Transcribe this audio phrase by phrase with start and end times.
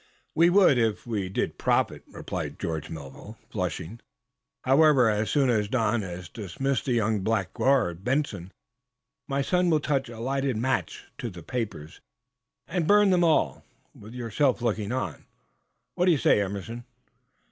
[0.33, 3.99] "We would, if we did profit," replied George Melville, flushing.
[4.63, 8.51] "However, as soon as Don has dismissed the young blackguard, Benson,
[9.27, 11.99] my son will touch a lighted match to the papers
[12.65, 15.27] and burn them all, with yourself looking on.
[15.93, 16.83] What do you say, Emerson?"